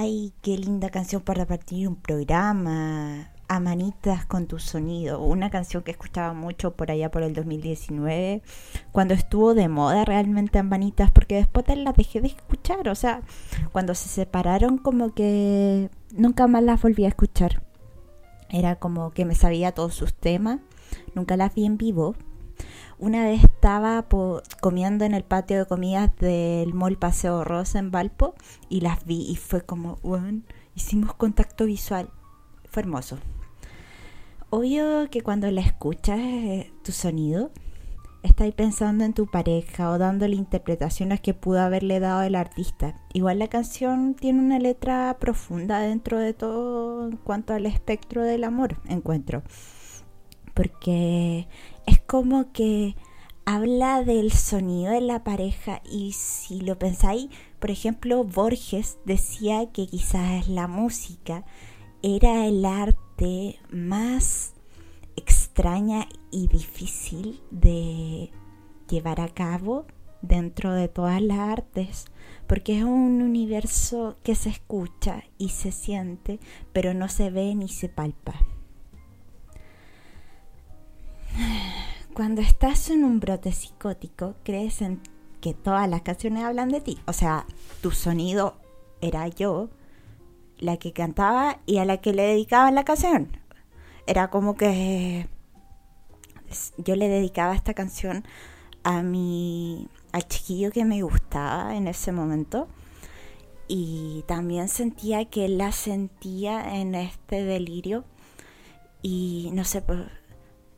[0.00, 3.32] Ay, qué linda canción para partir un programa.
[3.48, 8.44] Amanitas con tu sonido, una canción que escuchaba mucho por allá por el 2019,
[8.92, 13.22] cuando estuvo de moda realmente Amanitas, porque después las dejé de escuchar, o sea,
[13.72, 17.60] cuando se separaron como que nunca más las volví a escuchar.
[18.50, 20.60] Era como que me sabía todos sus temas,
[21.16, 22.14] nunca las vi en vivo,
[22.98, 24.04] una vez estaba
[24.60, 28.34] comiendo en el patio de comidas del Mall Paseo Rosa en Valpo
[28.68, 30.42] y las vi y fue como, bueno,
[30.74, 32.10] hicimos contacto visual.
[32.70, 33.18] Fue hermoso.
[34.50, 37.50] Obvio que cuando la escuchas eh, tu sonido,
[38.22, 42.94] estás pensando en tu pareja o dándole interpretaciones que pudo haberle dado el artista.
[43.12, 48.44] Igual la canción tiene una letra profunda dentro de todo en cuanto al espectro del
[48.44, 49.42] amor, encuentro.
[50.58, 51.46] Porque
[51.86, 52.96] es como que
[53.44, 57.28] habla del sonido de la pareja y si lo pensáis,
[57.60, 61.44] por ejemplo, Borges decía que quizás la música
[62.02, 64.54] era el arte más
[65.14, 68.32] extraña y difícil de
[68.90, 69.86] llevar a cabo
[70.22, 72.06] dentro de todas las artes,
[72.48, 76.40] porque es un universo que se escucha y se siente,
[76.72, 78.34] pero no se ve ni se palpa.
[82.14, 85.00] Cuando estás en un brote psicótico, crees en
[85.40, 86.98] que todas las canciones hablan de ti.
[87.06, 87.46] O sea,
[87.80, 88.56] tu sonido
[89.00, 89.70] era yo,
[90.58, 93.36] la que cantaba y a la que le dedicaba la canción.
[94.06, 95.28] Era como que
[96.78, 98.24] yo le dedicaba esta canción
[98.82, 102.68] a mi al chiquillo que me gustaba en ese momento
[103.68, 108.04] y también sentía que la sentía en este delirio
[109.02, 110.00] y no sé, pues,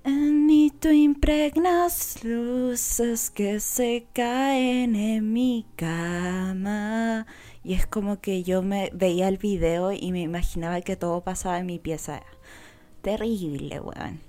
[0.05, 7.27] en mí tú impregnas luces que se caen en mi cama.
[7.63, 11.59] Y es como que yo me veía el video y me imaginaba que todo pasaba
[11.59, 12.23] en mi pieza.
[13.03, 14.21] Terrible, weón.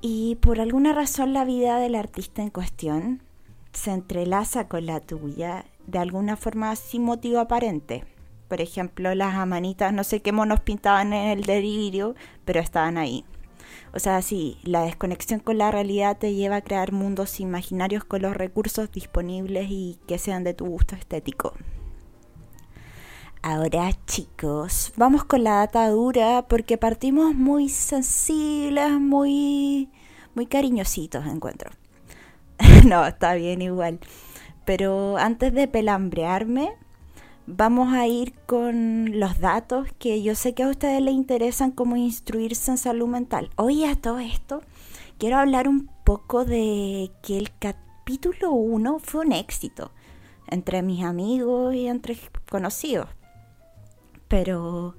[0.00, 3.22] Y por alguna razón la vida del artista en cuestión
[3.72, 8.04] se entrelaza con la tuya de alguna forma sin motivo aparente.
[8.48, 12.14] Por ejemplo, las amanitas, no sé qué monos pintaban en el delirio,
[12.44, 13.24] pero estaban ahí.
[13.92, 18.22] O sea, sí, la desconexión con la realidad te lleva a crear mundos imaginarios con
[18.22, 21.54] los recursos disponibles y que sean de tu gusto estético.
[23.42, 29.90] Ahora chicos, vamos con la data dura porque partimos muy sensibles, muy,
[30.34, 31.70] muy cariñositos, encuentro.
[32.86, 34.00] no, está bien igual.
[34.64, 36.72] Pero antes de pelambrearme,
[37.46, 41.96] vamos a ir con los datos que yo sé que a ustedes les interesan como
[41.96, 43.50] instruirse en salud mental.
[43.56, 44.62] Hoy a todo esto
[45.18, 49.90] quiero hablar un poco de que el capítulo 1 fue un éxito
[50.46, 52.16] entre mis amigos y entre
[52.50, 53.08] conocidos.
[54.28, 54.96] Pero,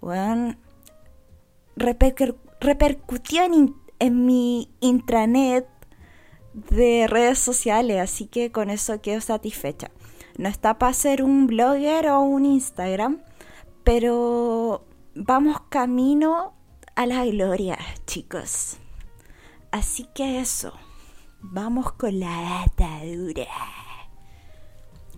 [0.00, 0.56] bueno,
[1.76, 5.66] repercutió en, en mi intranet
[6.54, 9.90] de redes sociales, así que con eso quedo satisfecha.
[10.38, 13.22] No está para ser un blogger o un Instagram,
[13.84, 14.84] pero
[15.14, 16.52] vamos camino
[16.94, 18.76] a la gloria, chicos.
[19.70, 20.72] Así que eso,
[21.40, 22.66] vamos con la
[23.04, 23.46] dura.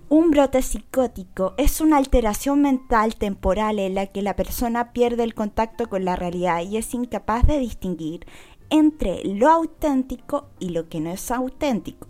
[0.09, 5.35] Un brote psicótico es una alteración mental temporal en la que la persona pierde el
[5.35, 8.27] contacto con la realidad y es incapaz de distinguir
[8.71, 12.08] entre lo auténtico y lo que no es auténtico.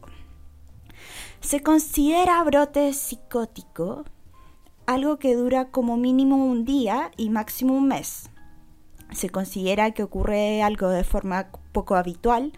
[1.40, 4.04] Se considera brote psicótico
[4.86, 8.30] algo que dura como mínimo un día y máximo un mes.
[9.12, 12.52] Se considera que ocurre algo de forma poco habitual,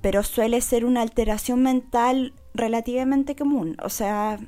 [0.00, 3.76] pero suele ser una alteración mental relativamente común.
[3.82, 4.38] O sea,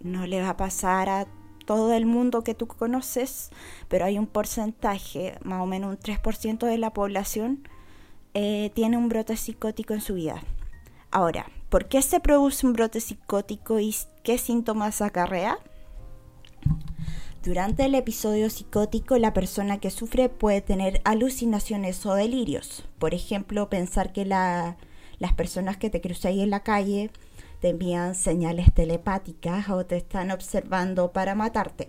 [0.00, 1.26] no le va a pasar a
[1.66, 3.50] todo el mundo que tú conoces,
[3.88, 7.68] pero hay un porcentaje, más o menos un 3% de la población,
[8.34, 10.42] eh, tiene un brote psicótico en su vida.
[11.10, 15.58] Ahora, ¿Por qué se produce un brote psicótico y qué síntomas acarrea?
[17.44, 22.84] Durante el episodio psicótico, la persona que sufre puede tener alucinaciones o delirios.
[22.98, 24.76] Por ejemplo, pensar que las
[25.36, 27.10] personas que te cruzan en la calle
[27.60, 31.88] te envían señales telepáticas o te están observando para matarte.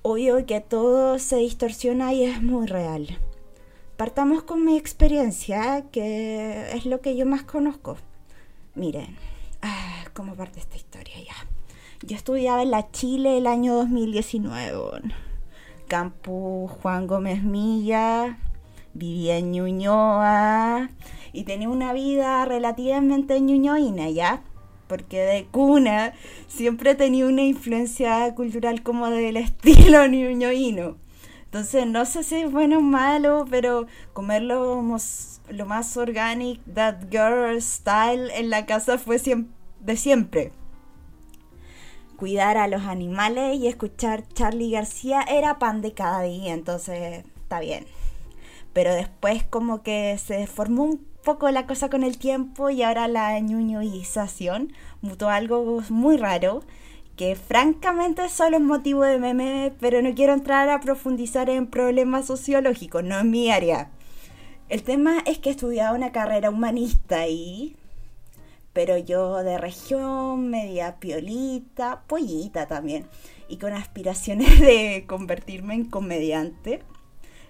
[0.00, 3.18] Obvio que todo se distorsiona y es muy real.
[3.98, 7.98] Partamos con mi experiencia, que es lo que yo más conozco.
[8.74, 9.16] Miren,
[9.62, 12.06] ah, ¿cómo parte esta historia ya?
[12.06, 15.02] Yo estudiaba en la Chile el año 2019.
[15.88, 18.38] Campus Juan Gómez Milla,
[18.94, 20.88] vivía en Ñuñoa
[21.32, 24.42] y tenía una vida relativamente ñuñoína, ¿ya?
[24.90, 26.14] porque de cuna
[26.48, 30.96] siempre tenido una influencia cultural como del estilo ñoñoíno.
[31.44, 34.82] Entonces, no sé si es bueno o malo, pero comer lo,
[35.50, 39.18] lo más organic, that girl style en la casa fue
[39.80, 40.52] de siempre.
[42.16, 47.60] Cuidar a los animales y escuchar Charlie García era pan de cada día, entonces está
[47.60, 47.86] bien.
[48.72, 53.08] Pero después como que se formó un poco la cosa con el tiempo y ahora
[53.08, 56.62] la ñuñoización mutó algo muy raro
[57.16, 62.26] que francamente solo es motivo de meme, pero no quiero entrar a profundizar en problemas
[62.26, 63.90] sociológicos, no es mi área.
[64.70, 67.76] El tema es que he estudiado una carrera humanista y...
[68.72, 73.08] Pero yo de región, media piolita, pollita también,
[73.48, 76.82] y con aspiraciones de convertirme en comediante.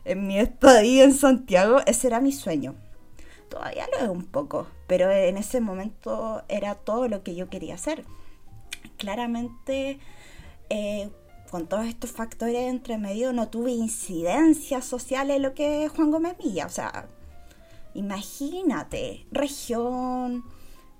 [0.06, 2.74] En mi estadía en Santiago, ese era mi sueño.
[3.50, 7.74] Todavía lo es un poco, pero en ese momento era todo lo que yo quería
[7.74, 8.04] hacer
[9.00, 9.98] claramente
[10.68, 11.10] eh,
[11.50, 16.10] con todos estos factores entre medio no tuve incidencia social en lo que es Juan
[16.10, 16.66] Gómez Milla.
[16.66, 17.08] O sea,
[17.94, 20.44] imagínate, región,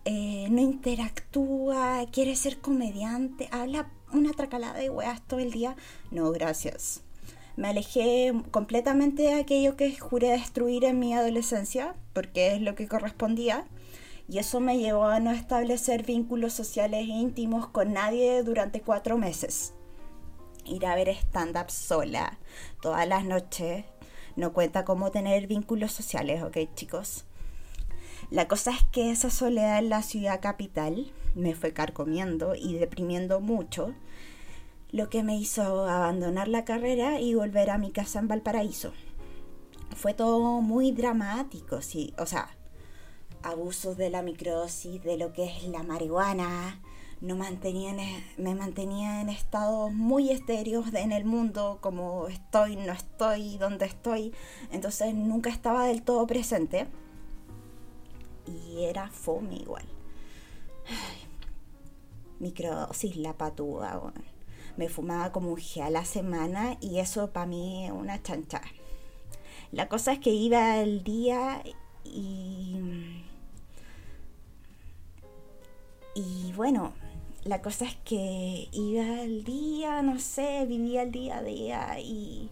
[0.05, 5.77] eh, no interactúa, quiere ser comediante, habla una tracalada de weas todo el día.
[6.11, 7.03] No, gracias.
[7.57, 12.89] Me alejé completamente de aquello que juré destruir en mi adolescencia, porque es lo que
[12.89, 13.67] correspondía
[14.29, 19.75] y eso me llevó a no establecer vínculos sociales íntimos con nadie durante cuatro meses.
[20.71, 22.39] Ir a ver stand-up sola
[22.81, 23.85] todas las noches
[24.37, 27.25] no cuenta cómo tener vínculos sociales, ¿ok chicos?
[28.31, 33.41] La cosa es que esa soledad en la ciudad capital me fue carcomiendo y deprimiendo
[33.41, 33.93] mucho,
[34.93, 38.93] lo que me hizo abandonar la carrera y volver a mi casa en Valparaíso.
[39.97, 42.57] Fue todo muy dramático, sí, o sea,
[43.43, 46.81] abusos de la microdosis, de lo que es la marihuana,
[47.21, 47.95] no mantenía
[48.39, 54.33] me mantenía en estados muy estéreos en el mundo, como estoy, no estoy, dónde estoy.
[54.71, 56.87] Entonces nunca estaba del todo presente.
[58.47, 59.85] Y era fome igual.
[62.41, 64.13] microdosis, la patúa.
[64.77, 68.63] Me fumaba como un a la semana y eso para mí es una chancha.
[69.73, 71.63] La cosa es que iba el día
[72.03, 73.25] y
[76.15, 76.93] y bueno,
[77.51, 82.49] la cosa es que iba al día, no sé, vivía el día a día y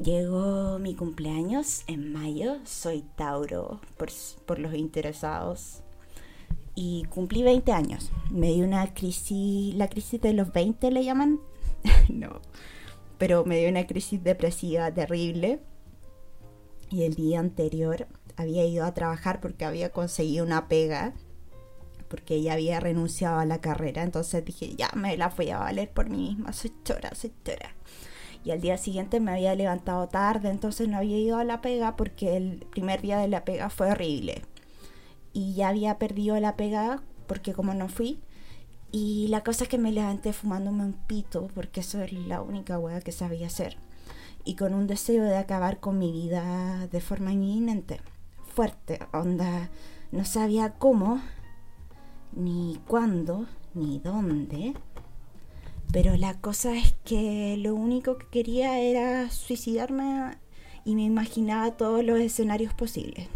[0.00, 4.08] llegó mi cumpleaños en mayo, soy Tauro por,
[4.46, 5.84] por los interesados
[6.74, 8.10] y cumplí 20 años.
[8.32, 11.38] Me dio una crisis, la crisis de los 20 le llaman,
[12.08, 12.40] no,
[13.16, 15.60] pero me dio una crisis depresiva terrible.
[16.90, 21.14] Y el día anterior había ido a trabajar porque había conseguido una pega
[22.08, 24.02] porque ella había renunciado a la carrera.
[24.02, 27.74] Entonces dije, ya me la voy a valer por mí misma, soy chora, soy chora.
[28.44, 31.96] Y al día siguiente me había levantado tarde, entonces no había ido a la pega
[31.96, 34.42] porque el primer día de la pega fue horrible.
[35.32, 38.20] Y ya había perdido la pega porque como no fui.
[38.90, 42.78] Y la cosa es que me levanté fumándome un pito porque eso es la única
[42.78, 43.76] hueá que sabía hacer.
[44.44, 48.00] Y con un deseo de acabar con mi vida de forma inminente.
[48.54, 49.68] Fuerte, onda.
[50.10, 51.20] No sabía cómo,
[52.32, 54.74] ni cuándo, ni dónde.
[55.92, 60.36] Pero la cosa es que lo único que quería era suicidarme
[60.84, 63.28] y me imaginaba todos los escenarios posibles.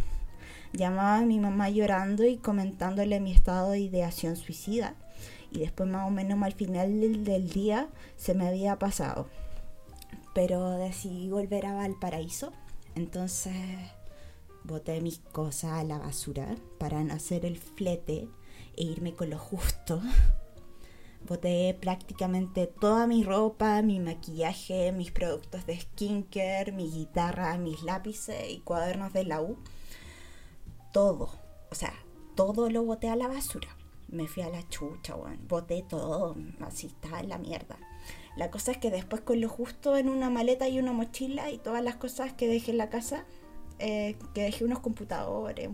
[0.72, 4.94] Llamaba a mi mamá llorando y comentándole mi estado de ideación suicida.
[5.50, 9.28] Y después más o menos al final del, día se me había pasado.
[10.34, 12.52] Pero decidí volver a Valparaíso.
[12.94, 13.54] Entonces
[14.64, 18.28] boté mis cosas a la basura para no hacer el flete
[18.76, 20.00] e irme con lo justo.
[21.26, 28.50] Boté prácticamente toda mi ropa, mi maquillaje, mis productos de skincare, mi guitarra, mis lápices
[28.50, 29.56] y cuadernos de la U.
[30.92, 31.30] Todo,
[31.70, 31.94] o sea,
[32.34, 33.68] todo lo boté a la basura.
[34.08, 35.38] Me fui a la chucha, bueno.
[35.48, 37.78] boté todo, así estaba en la mierda.
[38.36, 41.58] La cosa es que después con lo justo en una maleta y una mochila y
[41.58, 43.24] todas las cosas que dejé en la casa,
[43.78, 45.70] eh, que dejé unos computadores,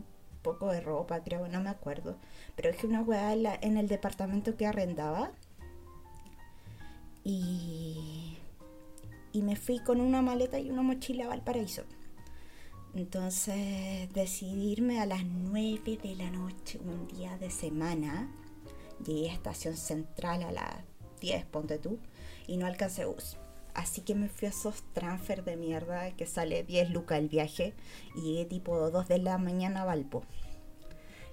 [0.53, 2.17] poco de ropa, creo, no me acuerdo.
[2.57, 5.33] Pero que una weá en, el departamento que arrendaba.
[7.25, 8.39] Y,
[9.33, 11.83] y me fui con una maleta y una mochila a Valparaíso.
[12.95, 18.31] Entonces decidí irme a las 9 de la noche, un día de semana.
[19.05, 20.75] Llegué a Estación Central a las
[21.21, 21.99] 10, ponte tú,
[22.47, 23.37] y no alcancé bus.
[23.79, 27.75] Así que me fui a esos transfer de mierda que sale 10 lucas el viaje
[28.17, 30.25] y llegué tipo 2 de la mañana a Valpo.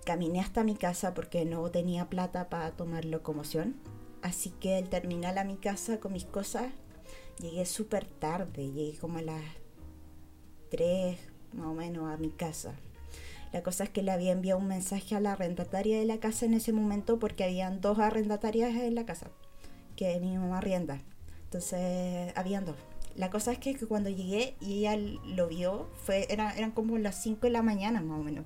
[0.06, 3.78] caminé hasta mi casa porque no tenía plata para tomar locomoción.
[4.22, 6.72] Así que al terminar a mi casa con mis cosas,
[7.40, 9.44] llegué súper tarde, llegué como a las
[10.70, 11.18] 3
[11.54, 12.75] más o menos a mi casa.
[13.54, 16.46] La cosa es que le había enviado un mensaje a la arrendataria de la casa
[16.46, 19.32] en ese momento porque habían dos arrendatarias en la casa
[19.96, 21.02] que mi mamá arrienda.
[21.46, 22.75] Entonces, habían dos.
[23.16, 27.22] La cosa es que, cuando llegué y ella lo vio, fue, era, eran como las
[27.22, 28.46] 5 de la mañana más o menos.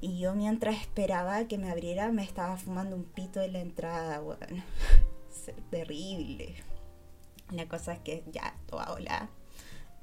[0.00, 4.18] Y yo mientras esperaba que me abriera, me estaba fumando un pito en la entrada,
[4.18, 4.64] bueno,
[5.70, 6.56] terrible.
[7.52, 9.30] La cosa es que ya, toda hola.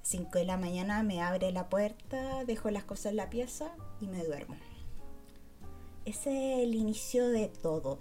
[0.03, 4.07] 5 de la mañana me abre la puerta, dejo las cosas en la pieza y
[4.07, 4.55] me duermo.
[6.05, 7.99] Ese es el inicio de todo.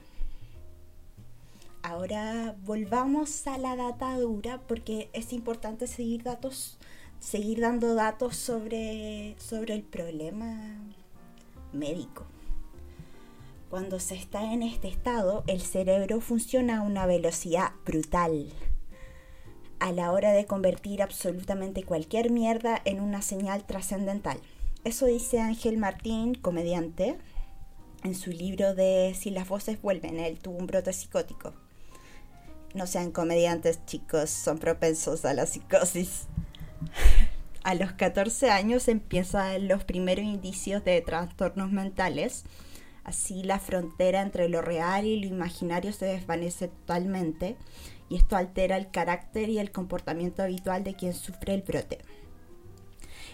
[1.88, 6.76] Ahora volvamos a la data dura porque es importante seguir datos,
[7.18, 10.84] seguir dando datos sobre, sobre el problema
[11.72, 12.26] médico.
[13.70, 18.52] Cuando se está en este estado, el cerebro funciona a una velocidad brutal
[19.80, 24.38] a la hora de convertir absolutamente cualquier mierda en una señal trascendental.
[24.84, 27.16] Eso dice Ángel Martín, comediante,
[28.04, 31.54] en su libro de Si las voces vuelven, él tuvo un brote psicótico.
[32.74, 36.26] No sean comediantes, chicos, son propensos a la psicosis.
[37.64, 42.44] A los 14 años empiezan los primeros indicios de trastornos mentales.
[43.04, 47.56] Así la frontera entre lo real y lo imaginario se desvanece totalmente
[48.08, 51.98] y esto altera el carácter y el comportamiento habitual de quien sufre el brote.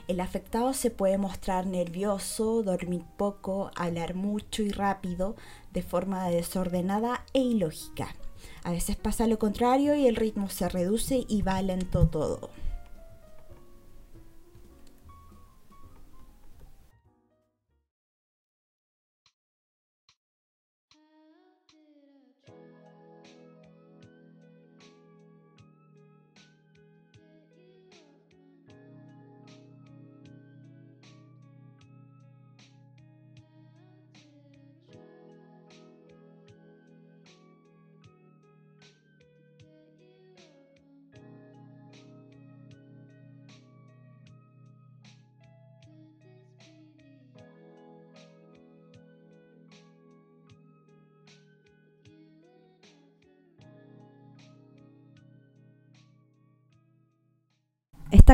[0.07, 5.35] El afectado se puede mostrar nervioso, dormir poco, hablar mucho y rápido,
[5.73, 8.15] de forma desordenada e ilógica.
[8.63, 12.51] A veces pasa lo contrario y el ritmo se reduce y va lento todo.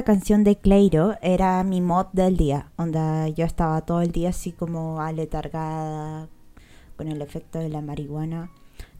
[0.00, 4.30] Esta canción de Cleiro era mi mod del día, donde yo estaba todo el día
[4.30, 6.26] así como aletargada
[6.96, 8.50] con el efecto de la marihuana.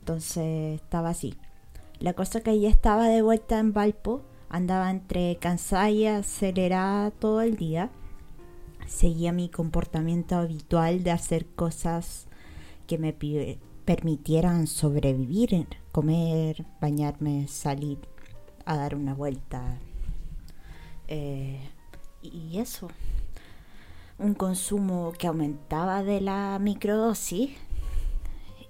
[0.01, 1.37] Entonces estaba así.
[2.01, 7.41] La cosa que ella estaba de vuelta en Valpo, andaba entre cansada y acelerada todo
[7.41, 7.89] el día.
[8.87, 12.27] Seguía mi comportamiento habitual de hacer cosas
[12.87, 13.17] que me
[13.87, 18.01] permitieran sobrevivir, comer, bañarme, salir
[18.67, 19.79] a dar una vuelta,
[21.11, 21.61] eh,
[22.23, 22.89] y eso,
[24.19, 27.51] un consumo que aumentaba de la microdosis,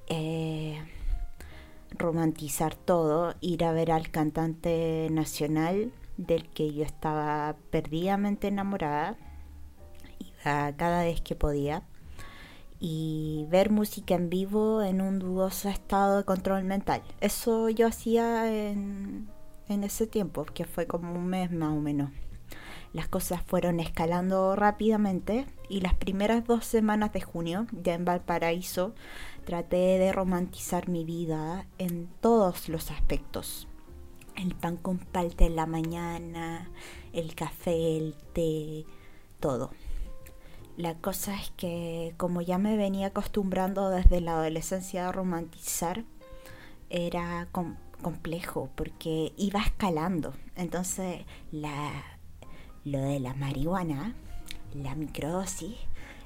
[0.09, 0.81] eh,
[1.91, 9.17] romantizar todo, ir a ver al cantante nacional del que yo estaba perdidamente enamorada,
[10.19, 11.83] iba cada vez que podía,
[12.79, 17.03] y ver música en vivo en un dudoso estado de control mental.
[17.21, 19.29] Eso yo hacía en,
[19.69, 22.11] en ese tiempo, que fue como un mes más o menos.
[22.93, 28.95] Las cosas fueron escalando rápidamente y las primeras dos semanas de junio, ya en Valparaíso,
[29.45, 33.69] traté de romantizar mi vida en todos los aspectos.
[34.35, 36.69] El pan con palta en la mañana,
[37.13, 38.87] el café, el té,
[39.39, 39.71] todo.
[40.77, 46.05] La cosa es que como ya me venía acostumbrando desde la adolescencia a romantizar,
[46.89, 47.49] era
[48.03, 50.33] complejo porque iba escalando.
[50.57, 52.20] Entonces la,
[52.85, 54.15] lo de la marihuana,
[54.75, 55.77] la microdosis,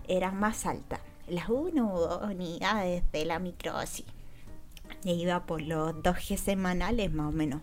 [0.06, 1.00] era más alta.
[1.28, 4.06] Las unidades de la microdosis.
[5.04, 7.62] E iba por los 2G semanales más o menos.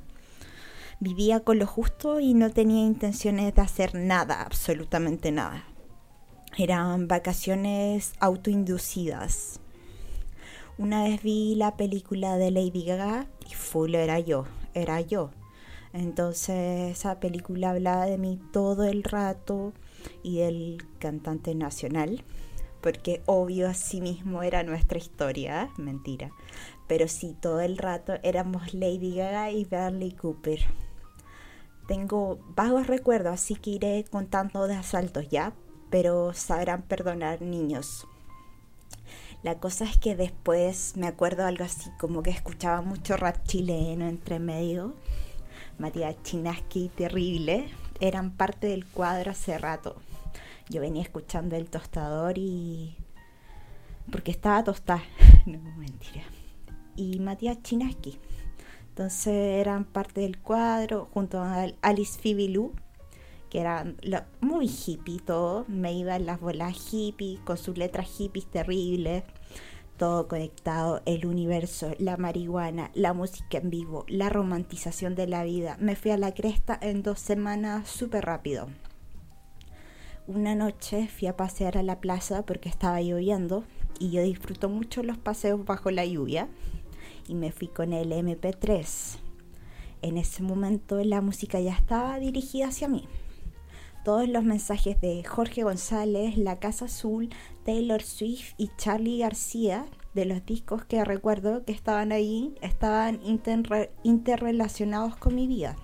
[1.00, 5.63] Vivía con lo justo y no tenía intenciones de hacer nada, absolutamente nada.
[6.57, 9.60] Eran vacaciones autoinducidas.
[10.77, 15.31] Una vez vi la película de Lady Gaga y full era yo, era yo.
[15.93, 19.74] Entonces esa película hablaba de mí todo el rato
[20.24, 22.24] y del cantante nacional,
[22.81, 26.31] porque obvio así mismo era nuestra historia, mentira.
[26.88, 30.60] Pero sí, todo el rato éramos Lady Gaga y Bradley Cooper.
[31.88, 35.53] Tengo vagos recuerdos, así que iré contando de asaltos ya,
[35.89, 38.07] pero sabrán perdonar niños.
[39.43, 44.07] La cosa es que después me acuerdo algo así, como que escuchaba mucho rap chileno
[44.07, 44.93] entre medio.
[45.78, 47.70] Matías Chinaski, terrible.
[48.00, 49.96] Eran parte del cuadro hace rato.
[50.70, 52.96] Yo venía escuchando el tostador y.
[54.12, 55.04] porque estaba tostada.
[55.46, 56.24] no, mentira.
[56.96, 58.20] Y Matías Chinaski.
[58.90, 62.74] Entonces eran parte del cuadro junto a Alice Fibilú
[63.51, 63.86] que era
[64.40, 69.25] muy hippie todo, me iba las bolas hippie, con sus letras hippies terribles,
[70.01, 75.77] todo conectado, el universo, la marihuana, la música en vivo, la romantización de la vida.
[75.79, 78.67] Me fui a la cresta en dos semanas súper rápido.
[80.25, 83.63] Una noche fui a pasear a la plaza porque estaba lloviendo
[84.00, 86.48] y yo disfruto mucho los paseos bajo la lluvia
[87.27, 89.20] y me fui con el MP3.
[90.01, 93.07] En ese momento la música ya estaba dirigida hacia mí
[94.03, 97.29] todos los mensajes de Jorge González, La Casa Azul,
[97.66, 103.22] Taylor Swift y Charlie García, de los discos que recuerdo que estaban ahí, estaban
[104.03, 105.75] interrelacionados con mi vida.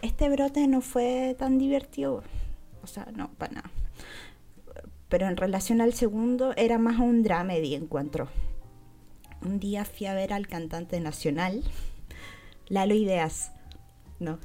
[0.00, 2.22] Este brote no fue tan divertido,
[2.82, 3.70] o sea, no, para nada.
[5.08, 8.28] Pero en relación al segundo, era más un dramedy encuentro.
[9.44, 11.62] Un día fui a ver al cantante nacional,
[12.68, 13.52] Lalo Ideas,
[14.18, 14.38] no,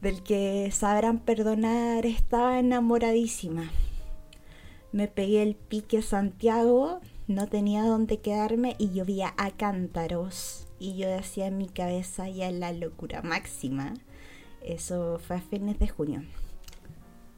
[0.00, 3.70] del que sabrán perdonar, estaba enamoradísima.
[4.92, 10.66] Me pegué el pique Santiago, no tenía dónde quedarme y llovía a cántaros.
[10.78, 13.94] Y yo decía en mi cabeza ya la locura máxima.
[14.62, 16.22] Eso fue a fines de junio.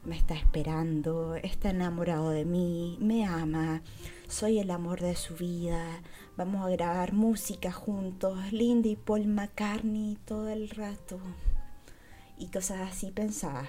[0.04, 3.82] Me está esperando, está enamorado de mí, me ama,
[4.28, 6.02] soy el amor de su vida,
[6.36, 11.20] vamos a grabar música juntos, Linda y Paul McCartney todo el rato
[12.42, 13.66] y cosas así pensaba.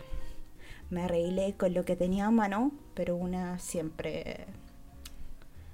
[0.90, 4.48] Me arreglé con lo que tenía a mano, pero una siempre,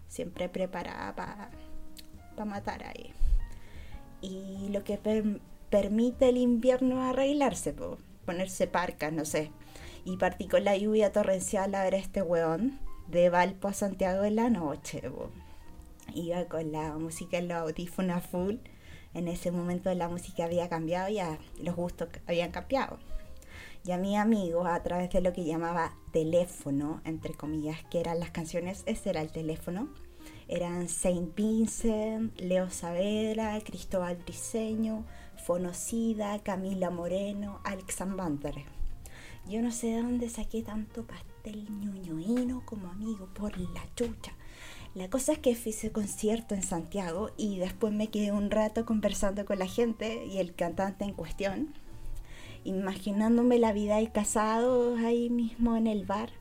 [0.10, 3.14] siempre preparada para matar ahí.
[4.22, 5.00] Y lo que
[5.70, 7.74] permite el invierno arreglarse,
[8.26, 9.50] ponerse parcas, no sé.
[10.04, 14.36] Y partí con la lluvia torrencial a ver este weón de Valpo a Santiago en
[14.36, 15.04] la noche.
[16.14, 18.56] Iba con la música en los audífonos full
[19.13, 22.98] en ese momento la música había cambiado, ya los gustos habían cambiado.
[23.86, 28.19] Y a mi amigo, a través de lo que llamaba teléfono, entre comillas, que eran
[28.19, 29.89] las canciones, ese era el teléfono,
[30.48, 35.06] eran Saint Vincent, Leo Saavedra, Cristóbal Briseño,
[35.45, 38.00] Fonocida, Camila Moreno, Alex.
[39.48, 44.34] Yo no sé de dónde saqué tanto pastel ñoñoíno como amigo por la chucha.
[44.95, 49.45] La cosa es que hice concierto en Santiago y después me quedé un rato conversando
[49.45, 51.75] con la gente y el cantante en cuestión,
[52.63, 56.32] imaginándome la vida de casados ahí mismo en el bar.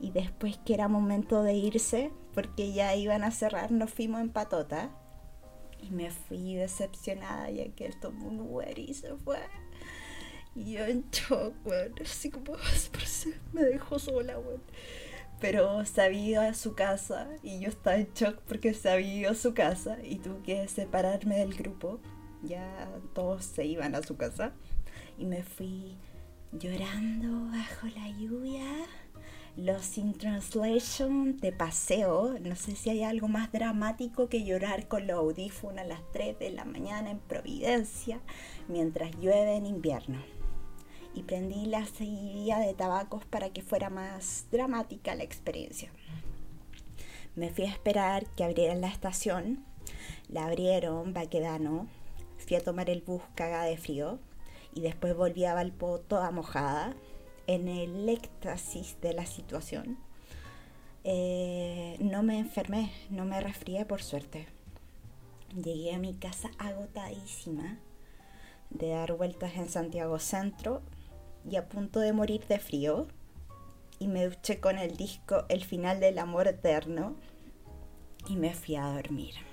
[0.00, 4.30] Y después que era momento de irse, porque ya iban a cerrar, nos fuimos en
[4.30, 4.90] patota.
[5.80, 9.38] Y me fui decepcionada ya que el tomó un Uber y se fue.
[10.56, 11.94] Y yo en shock, weón.
[12.02, 12.54] Así como,
[13.52, 14.62] me dejó sola, weón
[15.40, 19.98] pero se había su casa y yo estaba en shock porque se había su casa
[20.02, 22.00] y tuve que separarme del grupo.
[22.42, 24.52] Ya todos se iban a su casa
[25.16, 25.96] y me fui
[26.52, 28.64] llorando bajo la lluvia.
[29.56, 32.38] Los in translation de paseo.
[32.40, 36.38] No sé si hay algo más dramático que llorar con los audífonos a las 3
[36.38, 38.20] de la mañana en Providencia
[38.68, 40.37] mientras llueve en invierno
[41.14, 45.90] y prendí la seguidilla de tabacos para que fuera más dramática la experiencia.
[47.34, 49.64] Me fui a esperar que abrieran la estación,
[50.28, 51.86] la abrieron, Baquedano,
[52.38, 54.18] fui a tomar el bus caga de frío
[54.74, 56.94] y después volví a Valpo toda mojada,
[57.48, 59.98] en el éxtasis de la situación.
[61.04, 64.46] Eh, no me enfermé, no me resfrié por suerte.
[65.56, 67.78] Llegué a mi casa agotadísima
[68.68, 70.82] de dar vueltas en Santiago Centro
[71.48, 73.06] y a punto de morir de frío.
[73.98, 77.16] Y me duché con el disco El final del amor eterno
[78.28, 79.47] y me fui a dormir.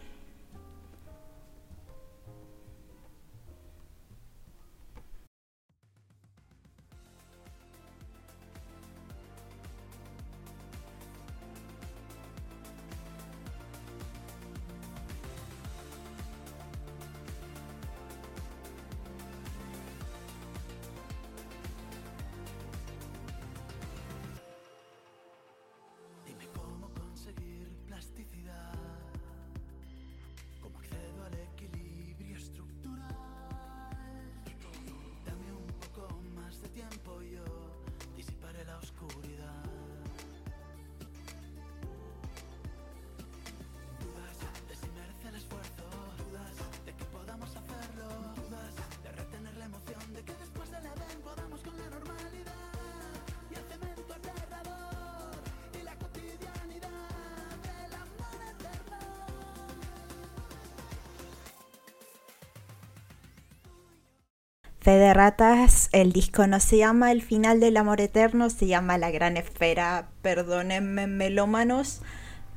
[64.85, 68.99] Fe de ratas, el disco no se llama El final del amor eterno, se llama
[68.99, 70.09] La gran esfera.
[70.21, 72.03] Perdónenme, melómanos,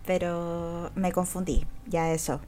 [0.05, 2.43] pero me confundí, ya eso.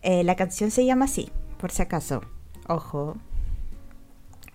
[0.00, 2.22] Eh, la canción se llama así, por si acaso.
[2.68, 3.18] Ojo.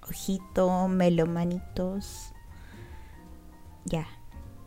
[0.09, 2.33] Ojito, melomanitos.
[3.85, 4.07] Ya.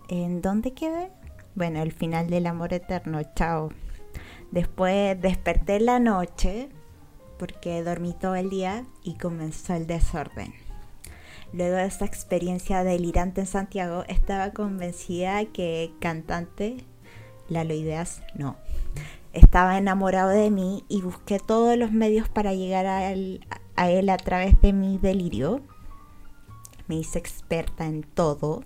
[0.09, 1.11] ¿En dónde quedé?
[1.57, 3.71] Bueno, el final del amor eterno, chao.
[4.53, 6.69] Después desperté la noche
[7.40, 10.53] porque dormí todo el día y comenzó el desorden.
[11.55, 16.85] Luego de esta experiencia delirante en Santiago, estaba convencida que cantante,
[17.48, 18.59] Lalo Ideas, no.
[19.33, 24.11] Estaba enamorado de mí y busqué todos los medios para llegar a él, a él
[24.11, 25.62] a través de mi delirio.
[26.88, 28.64] Me hice experta en todo.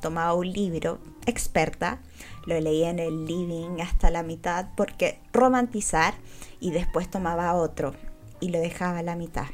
[0.00, 2.00] Tomaba un libro, experta,
[2.46, 6.14] lo leía en el living hasta la mitad porque romantizar
[6.60, 7.94] y después tomaba otro
[8.40, 9.46] y lo dejaba a la mitad.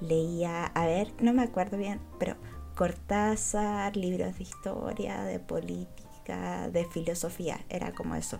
[0.00, 2.36] Leía, a ver, no me acuerdo bien, pero
[2.74, 8.38] Cortázar, libros de historia, de política, de filosofía, era como eso.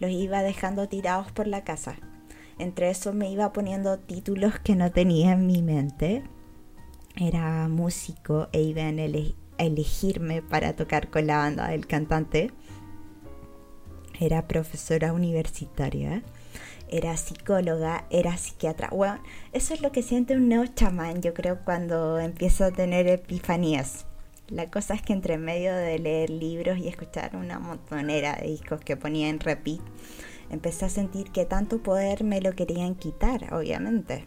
[0.00, 1.96] Los iba dejando tirados por la casa.
[2.58, 6.24] Entre eso me iba poniendo títulos que no tenía en mi mente.
[7.16, 8.82] Era músico e iba
[9.58, 12.50] elegirme para tocar con la banda del cantante.
[14.20, 16.22] Era profesora universitaria
[16.90, 18.88] era psicóloga, era psiquiatra.
[18.90, 19.20] Bueno,
[19.52, 24.06] eso es lo que siente un neo chamán, yo creo, cuando empieza a tener epifanías.
[24.48, 28.80] La cosa es que entre medio de leer libros y escuchar una montonera de discos
[28.80, 29.80] que ponía en repeat,
[30.50, 34.24] empecé a sentir que tanto poder me lo querían quitar, obviamente.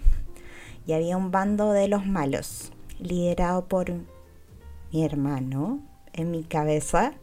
[0.85, 3.91] Y había un bando de los malos, liderado por
[4.91, 5.79] mi hermano,
[6.13, 7.13] en mi cabeza,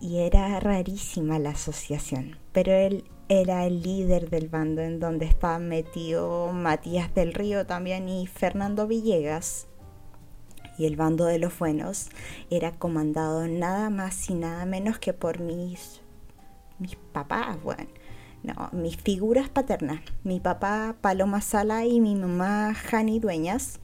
[0.00, 5.68] y era rarísima la asociación, pero él era el líder del bando en donde estaban
[5.68, 9.68] metido Matías del Río también y Fernando Villegas.
[10.76, 12.08] Y el bando de los buenos
[12.50, 16.00] era comandado nada más y nada menos que por mis,
[16.78, 17.88] mis papás, bueno,
[18.42, 20.00] no, mis figuras paternas.
[20.24, 23.78] Mi papá Paloma Sala y mi mamá Jani Dueñas.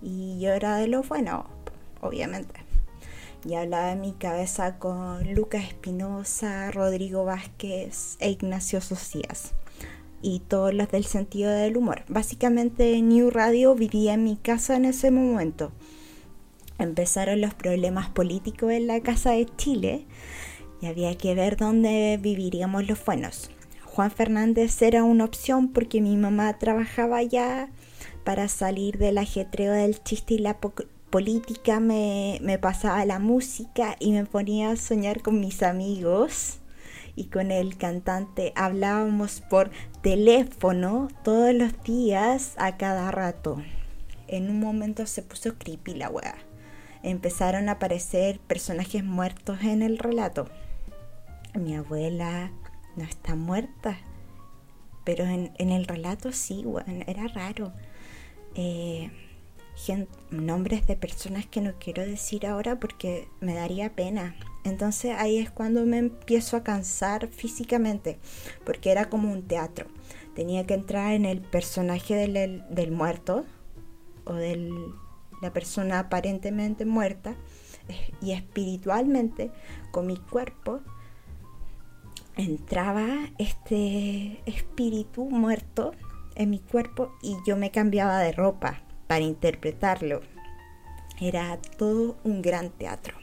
[0.00, 1.46] Y yo era de los buenos,
[2.00, 2.66] obviamente
[3.46, 9.54] y hablaba en mi cabeza con Lucas Espinosa, Rodrigo Vázquez e Ignacio Socias
[10.20, 12.02] y todos los del sentido del humor.
[12.08, 15.70] Básicamente New Radio vivía en mi casa en ese momento.
[16.78, 20.06] Empezaron los problemas políticos en la casa de Chile
[20.80, 23.50] y había que ver dónde viviríamos los buenos.
[23.84, 27.70] Juan Fernández era una opción porque mi mamá trabajaba ya
[28.24, 30.58] para salir del ajetreo del chiste y la
[31.10, 36.58] política, me, me pasaba la música y me ponía a soñar con mis amigos
[37.16, 38.52] y con el cantante.
[38.54, 39.70] Hablábamos por
[40.02, 43.62] teléfono todos los días a cada rato.
[44.28, 46.36] En un momento se puso creepy la weá.
[47.02, 50.48] Empezaron a aparecer personajes muertos en el relato.
[51.54, 52.50] Mi abuela
[52.96, 53.98] no está muerta,
[55.04, 57.72] pero en, el relato sí, weón, era raro.
[58.54, 59.10] Eh,
[60.30, 64.34] nombres de personas que no quiero decir ahora porque me daría pena.
[64.64, 68.18] Entonces ahí es cuando me empiezo a cansar físicamente,
[68.64, 69.86] porque era como un teatro.
[70.34, 73.44] Tenía que entrar en el personaje del, del muerto
[74.24, 74.70] o de
[75.40, 77.36] la persona aparentemente muerta
[78.20, 79.50] y espiritualmente
[79.92, 80.80] con mi cuerpo
[82.36, 83.06] entraba
[83.38, 85.92] este espíritu muerto
[86.34, 90.20] en mi cuerpo y yo me cambiaba de ropa para interpretarlo.
[91.20, 93.14] Era todo un gran teatro.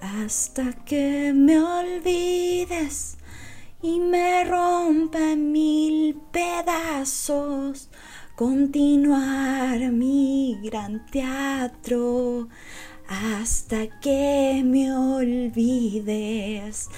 [0.00, 3.16] Hasta que me olvides
[3.82, 7.88] y me rompa mil pedazos,
[8.36, 12.48] continuar mi gran teatro.
[13.08, 16.88] Hasta que me olvides.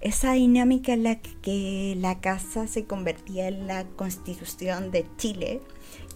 [0.00, 5.60] Esa dinámica en la que la casa se convertía en la constitución de Chile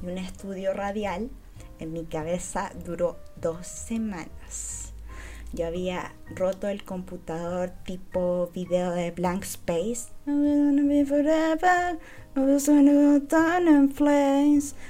[0.02, 1.30] un estudio radial
[1.78, 4.92] en mi cabeza duró dos semanas.
[5.52, 10.10] Yo había roto el computador tipo video de Blank Space.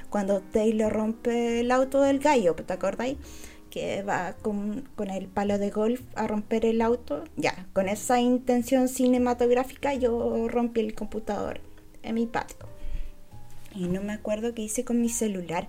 [0.08, 3.16] Cuando Taylor rompe el auto del gallo, ¿te acordáis?
[3.70, 7.24] Que va con, con, el palo de golf a romper el auto.
[7.36, 11.60] Ya, con esa intención cinematográfica yo rompí el computador
[12.02, 12.71] en mi patio.
[13.74, 15.68] Y no me acuerdo qué hice con mi celular,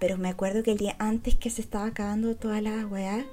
[0.00, 3.24] pero me acuerdo que el día antes que se estaba acabando toda la weá,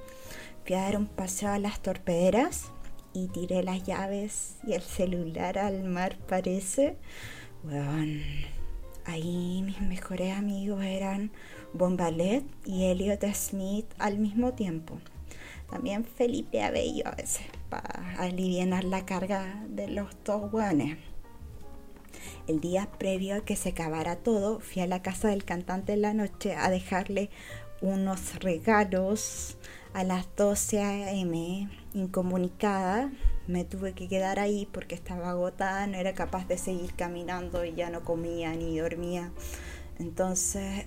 [0.65, 2.71] fui a dar un paseo a las torpederas
[3.13, 6.97] y tiré las llaves y el celular al mar, parece.
[7.63, 8.21] Weón,
[9.05, 11.31] Ahí mis mejores amigos eran
[11.73, 14.99] Bombalet y Elliot Smith al mismo tiempo.
[15.69, 20.97] También Felipe Abello a veces, para aliviar la carga de los dos guanes.
[22.47, 26.01] El día previo a que se acabara todo, fui a la casa del cantante en
[26.01, 27.29] la noche a dejarle
[27.81, 29.57] unos regalos
[29.93, 31.69] a las 12 a.m.
[31.93, 33.11] incomunicada.
[33.47, 37.73] Me tuve que quedar ahí porque estaba agotada, no era capaz de seguir caminando y
[37.73, 39.31] ya no comía ni dormía.
[39.99, 40.85] Entonces,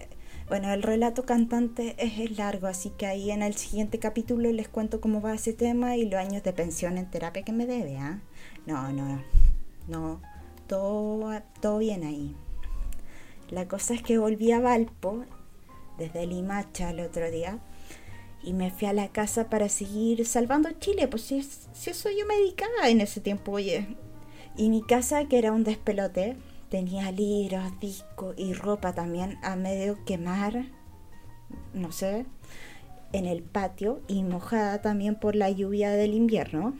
[0.48, 5.00] bueno, el relato cantante es largo, así que ahí en el siguiente capítulo les cuento
[5.00, 8.20] cómo va ese tema y los años de pensión en terapia que me debe, ¿ah?
[8.66, 9.22] No, no,
[9.88, 10.20] no,
[10.66, 12.34] todo, todo bien ahí.
[13.50, 15.24] La cosa es que volví a Valpo
[15.98, 17.58] desde Limacha el otro día
[18.42, 22.26] y me fui a la casa para seguir salvando Chile, pues si, si eso yo
[22.26, 23.96] me dedicaba en ese tiempo, oye.
[24.56, 26.36] Y mi casa, que era un despelote,
[26.68, 30.66] tenía libros, discos y ropa también a medio quemar,
[31.72, 32.26] no sé,
[33.12, 36.74] en el patio y mojada también por la lluvia del invierno.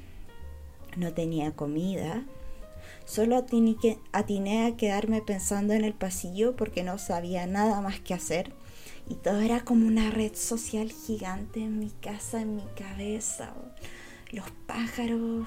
[0.97, 2.25] No tenía comida.
[3.05, 8.55] Solo atiné, a quedarme pensando en el pasillo porque no sabía nada más que hacer
[9.09, 13.53] y todo era como una red social gigante en mi casa, en mi cabeza.
[14.33, 15.47] Los pájaros,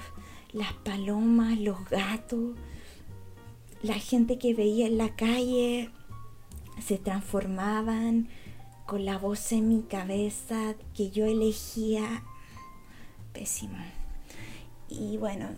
[0.52, 2.54] las palomas, los gatos,
[3.82, 5.90] la gente que veía en la calle
[6.84, 8.28] se transformaban
[8.86, 12.22] con la voz en mi cabeza que yo elegía.
[13.32, 13.84] Pésima.
[14.88, 15.48] Y bueno,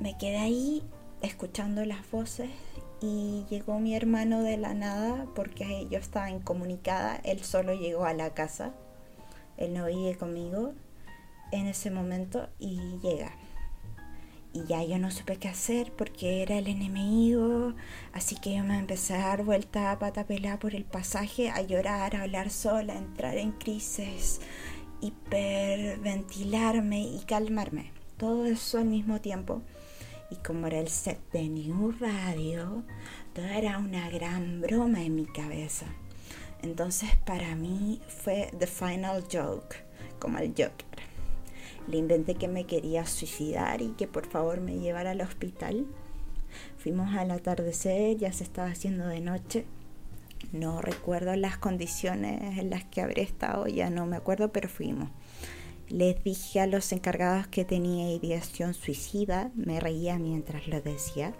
[0.00, 0.82] me quedé ahí
[1.22, 2.50] escuchando las voces
[3.00, 8.14] y llegó mi hermano de la nada porque yo estaba incomunicada, él solo llegó a
[8.14, 8.72] la casa,
[9.56, 10.74] él no vive conmigo
[11.50, 13.32] en ese momento y llega.
[14.54, 17.72] Y ya yo no supe qué hacer porque era el enemigo,
[18.12, 21.62] así que yo me empecé a dar vuelta a pata pelada por el pasaje, a
[21.62, 24.40] llorar, a hablar sola, a entrar en crisis,
[25.00, 27.92] hiperventilarme y calmarme.
[28.18, 29.62] Todo eso al mismo tiempo
[30.32, 32.82] y como era el set de New Radio,
[33.34, 35.84] todo era una gran broma en mi cabeza.
[36.62, 39.76] Entonces para mí fue The Final Joke,
[40.18, 40.86] como el Joker.
[41.86, 45.86] Le inventé que me quería suicidar y que por favor me llevara al hospital.
[46.78, 49.66] Fuimos al atardecer, ya se estaba haciendo de noche.
[50.50, 55.10] No recuerdo las condiciones en las que habré estado, ya no me acuerdo, pero fuimos.
[55.92, 61.34] Les dije a los encargados que tenía ideación suicida, me reía mientras lo decía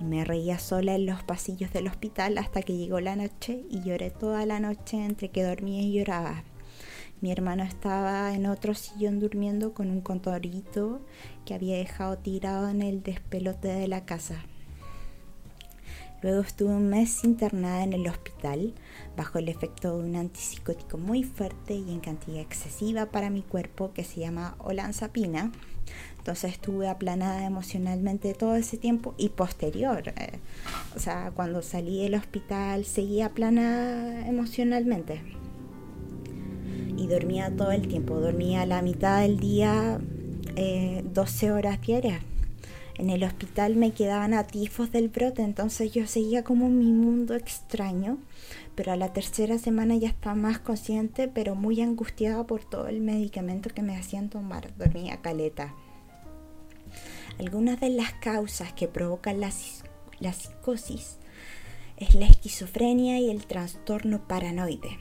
[0.00, 3.80] y me reía sola en los pasillos del hospital hasta que llegó la noche y
[3.84, 6.42] lloré toda la noche entre que dormía y lloraba.
[7.20, 11.06] Mi hermano estaba en otro sillón durmiendo con un contorito
[11.46, 14.44] que había dejado tirado en el despelote de la casa.
[16.22, 18.74] Luego estuve un mes internada en el hospital
[19.16, 23.92] bajo el efecto de un antipsicótico muy fuerte y en cantidad excesiva para mi cuerpo
[23.92, 25.50] que se llama olanzapina.
[26.18, 30.08] Entonces estuve aplanada emocionalmente todo ese tiempo y posterior.
[30.16, 30.38] Eh,
[30.94, 35.22] o sea, cuando salí del hospital seguía aplanada emocionalmente.
[36.96, 38.20] Y dormía todo el tiempo.
[38.20, 39.98] Dormía la mitad del día,
[40.54, 42.22] 12 eh, horas diarias
[42.98, 48.18] en el hospital me quedaban atifos del brote, entonces yo seguía como mi mundo extraño,
[48.74, 53.00] pero a la tercera semana ya estaba más consciente, pero muy angustiada por todo el
[53.00, 54.76] medicamento que me hacían tomar.
[54.76, 55.74] Dormía caleta.
[57.38, 59.50] Algunas de las causas que provocan la,
[60.20, 61.16] la psicosis
[61.96, 64.98] es la esquizofrenia y el trastorno paranoide.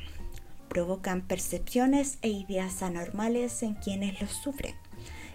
[0.69, 4.80] Provocan percepciones e ideas anormales en quienes los sufren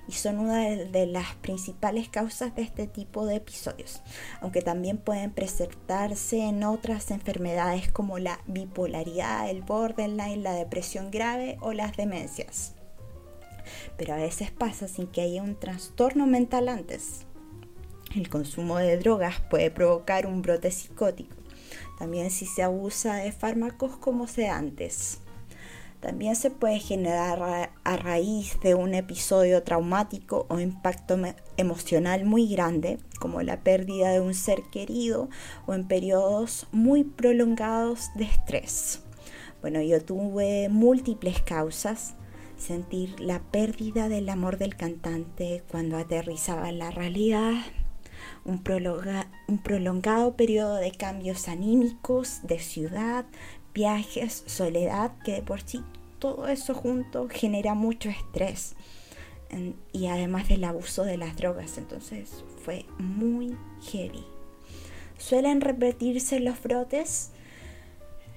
[0.08, 4.02] y son una de, las principales causas de este tipo de episodios,
[4.40, 11.58] aunque también pueden presentarse en otras enfermedades como la bipolaridad, el borderline, la depresión grave
[11.60, 12.74] o las demencias.
[13.96, 17.26] Pero a veces pasa sin que haya un trastorno mental antes.
[18.14, 21.36] El consumo de drogas puede provocar un brote psicótico,
[21.98, 25.20] también si se abusa de fármacos como sedantes
[26.00, 31.18] también se puede generar a raíz de un episodio traumático o impacto
[31.56, 35.28] emocional muy grande, como la pérdida de un ser querido
[35.66, 39.02] o en periodos muy prolongados de estrés.
[39.60, 42.14] Bueno, yo tuve múltiples causas.
[42.56, 47.52] Sentir la pérdida del amor del cantante cuando aterrizaba en la realidad,
[48.44, 48.62] un,
[49.48, 53.26] un, prolongado periodo de cambios anímicos, de ciudad,
[53.76, 55.84] viajes, soledad, que de por sí
[56.18, 58.74] todo eso junto genera mucho estrés
[59.92, 63.54] y además del abuso de las drogas, entonces fue muy
[63.92, 64.24] heavy.
[65.18, 67.32] ¿Suelen repetirse los brotes?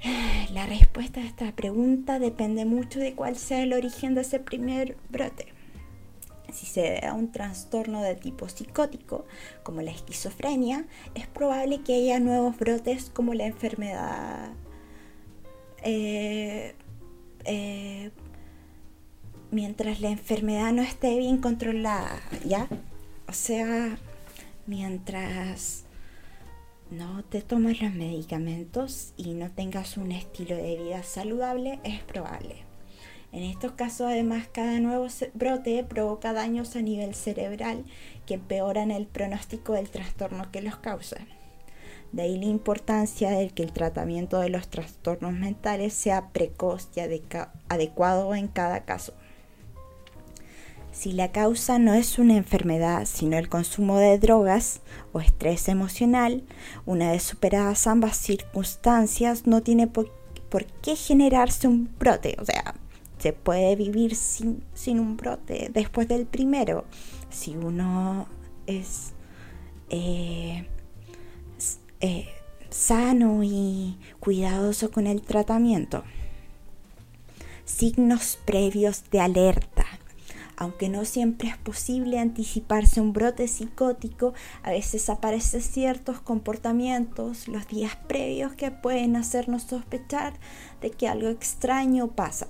[0.52, 4.98] La respuesta a esta pregunta depende mucho de cuál sea el origen de ese primer
[5.10, 5.54] brote.
[6.52, 9.26] Si se da un trastorno de tipo psicótico,
[9.64, 14.52] como la esquizofrenia, es probable que haya nuevos brotes como la enfermedad
[15.84, 16.76] eh,
[17.46, 18.12] eh,
[19.52, 22.68] mientras la enfermedad no esté bien controlada, ¿ya?
[23.28, 23.98] O sea,
[24.66, 25.86] mientras
[26.92, 32.70] no te tomes los medicamentos y no tengas un estilo de vida saludable, es probable.
[33.32, 37.86] En estos casos, además, cada nuevo brote provoca daños a nivel cerebral
[38.26, 41.18] que empeoran el pronóstico del trastorno que los causa.
[42.12, 47.02] De ahí la importancia de que el tratamiento de los trastornos mentales sea precoz y
[47.70, 49.14] adecuado en cada caso.
[50.92, 54.82] Si la causa no es una enfermedad, sino el consumo de drogas
[55.14, 56.44] o estrés emocional,
[56.86, 60.12] una vez superadas ambas circunstancias, no tiene por,
[60.82, 62.36] qué generarse un brote.
[62.40, 62.76] O sea,
[63.20, 66.86] se puede vivir sin, un brote después del primero.
[67.30, 68.28] Si uno
[68.66, 69.14] es
[69.92, 70.68] eh,
[72.02, 72.30] eh,
[72.70, 76.04] sano y cuidadoso con el tratamiento.
[77.66, 79.86] Signos previos de alerta.
[80.56, 87.68] Aunque no siempre es posible anticiparse un brote psicótico, a veces aparecen ciertos comportamientos los
[87.68, 90.34] días previos que pueden hacernos sospechar
[90.82, 92.48] de que algo extraño pasa.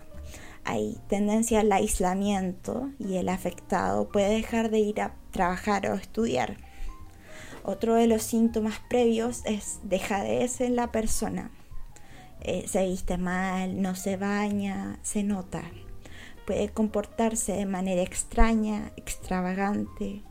[0.63, 6.68] Hay tendencia al aislamiento y el afectado puede dejar de ir a trabajar o estudiar.
[7.69, 11.51] Otro de los síntomas previos es dejadez en la persona.
[12.41, 15.61] Eh, se viste mal, no se baña, se nota.
[16.47, 20.23] Puede comportarse de manera extraña, extravagante.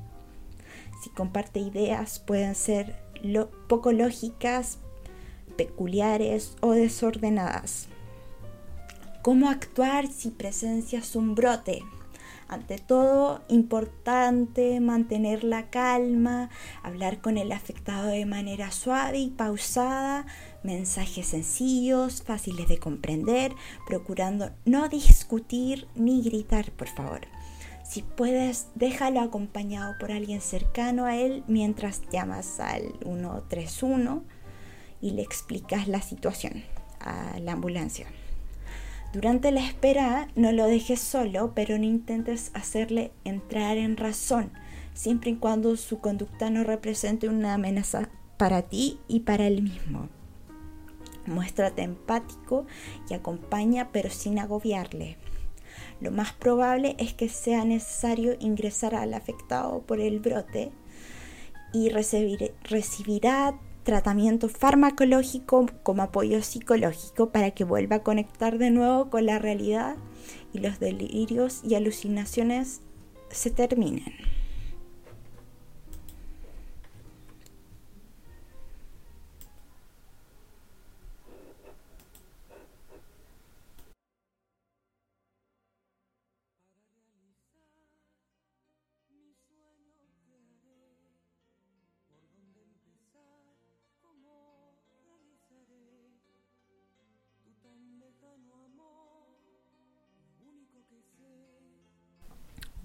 [1.00, 2.96] Si comparte ideas pueden ser
[3.68, 4.78] poco lógicas,
[5.56, 7.86] peculiares o desordenadas.
[9.22, 11.84] ¿Cómo actuar si presencias un brote?
[12.48, 16.48] Ante todo, importante mantener la calma,
[16.82, 20.24] hablar con el afectado de manera suave y pausada,
[20.62, 23.52] mensajes sencillos, fáciles de comprender,
[23.86, 27.20] procurando no discutir ni gritar, por favor.
[27.84, 34.24] Si puedes, déjalo acompañado por alguien cercano a él mientras llamas al 131
[35.02, 36.64] y le explicas la situación
[37.00, 38.06] a la ambulancia.
[39.12, 44.52] Durante la espera no lo dejes solo, pero no intentes hacerle entrar en razón,
[44.92, 50.08] siempre y cuando su conducta no represente una amenaza para ti y para él mismo.
[51.24, 52.66] Muéstrate empático
[53.08, 55.16] y acompaña, pero sin agobiarle.
[56.00, 60.70] Lo más probable es que sea necesario ingresar al afectado por el brote
[61.72, 63.58] y recibirá
[63.88, 69.96] tratamiento farmacológico como apoyo psicológico para que vuelva a conectar de nuevo con la realidad
[70.52, 72.82] y los delirios y alucinaciones
[73.30, 74.12] se terminen.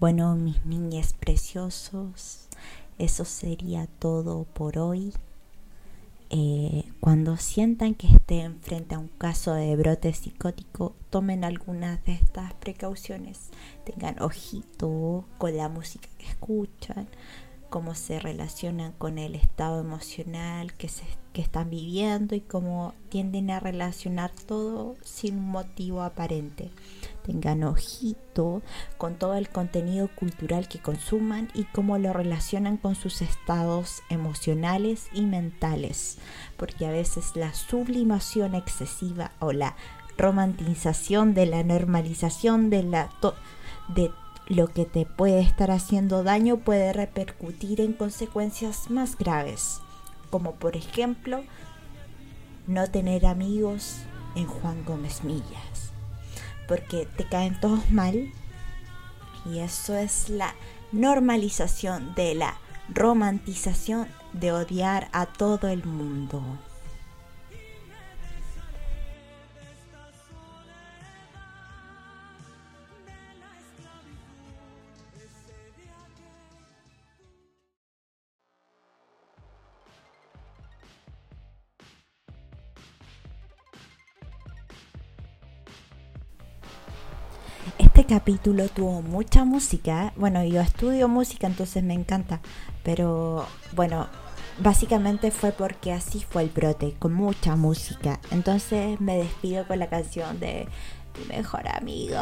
[0.04, 2.48] Bueno, mis niñas preciosos,
[2.98, 5.14] eso sería todo por hoy.
[6.28, 12.12] Eh, cuando sientan que estén frente a un caso de brote psicótico, tomen algunas de
[12.12, 13.48] estas precauciones.
[13.86, 17.08] Tengan ojito con la música que escuchan,
[17.70, 20.90] cómo se relacionan con el estado emocional que,
[21.32, 26.70] que están viviendo y cómo tienden a relacionar todo sin un motivo aparente
[27.24, 28.62] tengan ojito
[28.98, 35.08] con todo el contenido cultural que consuman y cómo lo relacionan con sus estados emocionales
[35.12, 36.18] y mentales,
[36.56, 39.74] porque a veces la sublimación excesiva o la
[40.16, 43.10] romantización de la normalización de la
[43.88, 44.12] de
[44.46, 49.80] lo que te puede estar haciendo daño puede repercutir en consecuencias más graves,
[50.30, 51.42] como por ejemplo
[52.66, 53.96] no tener amigos
[54.36, 55.93] en Juan Gómez Millas
[56.66, 58.32] porque te caen todos mal.
[59.46, 60.54] Y eso es la
[60.92, 62.56] normalización de la
[62.88, 66.42] romantización de odiar a todo el mundo.
[88.04, 90.12] Capítulo tuvo mucha música.
[90.16, 92.40] Bueno, yo estudio música, entonces me encanta.
[92.82, 94.08] Pero bueno,
[94.58, 98.20] básicamente fue porque así fue el brote, con mucha música.
[98.30, 100.68] Entonces me despido con la canción de
[101.18, 102.16] mi mejor amigo,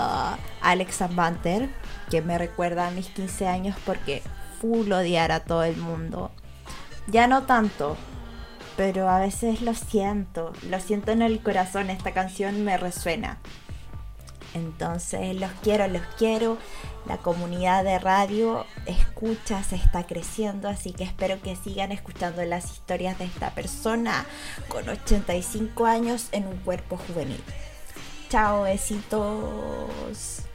[0.61, 1.69] Alex Banter,
[2.11, 4.23] que me recuerda a mis 15 años porque
[4.61, 6.31] full odiar a todo el mundo.
[7.09, 7.97] Ya no tanto,
[8.77, 13.39] pero a veces lo siento, lo siento en el corazón, esta canción me resuena.
[14.55, 16.59] Entonces los quiero, los quiero.
[17.07, 22.71] La comunidad de radio escucha, se está creciendo, así que espero que sigan escuchando las
[22.71, 24.25] historias de esta persona
[24.69, 27.43] con 85 años en un cuerpo juvenil.
[28.29, 30.52] Chao, besitos.